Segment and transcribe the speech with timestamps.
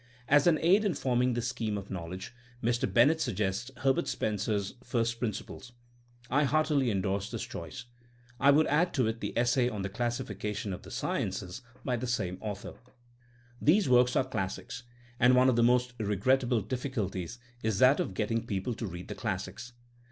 [0.01, 2.91] '*^ As an aid in form ing this scheme of knowledge, Mr.
[2.91, 5.73] Bennett sug gests Herbert Spencer's First Principles.
[6.27, 7.85] I heartily endorse his choice.
[8.39, 12.07] I would add to it the essay on The Classification of the Sciences by the
[12.07, 12.69] same author.
[12.69, 12.97] i Literary Taste.
[12.97, 14.83] THINEmO AS A 8CIEN0E 233 These works are classics,
[15.19, 18.87] and one of the most regrettable of difficulties is that of getting peo ple to
[18.87, 19.73] read the classics.